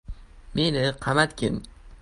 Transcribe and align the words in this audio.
Meni 0.59 0.85
qamatgin. 1.05 1.57